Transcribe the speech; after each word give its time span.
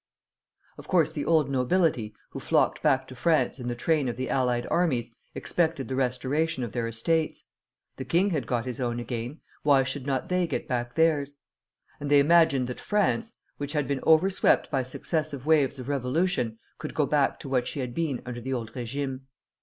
Of 0.79 0.87
course 0.87 1.11
the 1.11 1.25
old 1.25 1.47
nobility, 1.47 2.15
who 2.31 2.39
flocked 2.39 2.81
back 2.81 3.07
to 3.09 3.13
France 3.15 3.59
in 3.59 3.67
the 3.67 3.75
train 3.75 4.09
of 4.09 4.17
the 4.17 4.31
allied 4.31 4.65
armies, 4.71 5.13
expected 5.35 5.87
the 5.87 5.95
restoration 5.95 6.63
of 6.63 6.71
their 6.71 6.87
estates. 6.87 7.43
The 7.97 8.05
king 8.05 8.31
had 8.31 8.47
got 8.47 8.65
his 8.65 8.79
own 8.81 8.99
again, 8.99 9.41
why 9.61 9.83
should 9.83 10.07
not 10.07 10.27
they 10.27 10.47
get 10.47 10.67
back 10.67 10.95
theirs? 10.95 11.37
And 11.99 12.09
they 12.09 12.17
imagined 12.17 12.65
that 12.65 12.81
France, 12.81 13.35
which 13.57 13.73
had 13.73 13.87
been 13.87 14.01
overswept 14.01 14.71
by 14.71 14.81
successive 14.81 15.45
waves 15.45 15.77
of 15.77 15.87
revolution, 15.87 16.57
could 16.79 16.95
go 16.95 17.05
back 17.05 17.39
to 17.41 17.47
what 17.47 17.67
she 17.67 17.79
had 17.79 17.93
been 17.93 18.23
under 18.25 18.41
the 18.41 18.53
old 18.53 18.73
régime. 18.73 19.19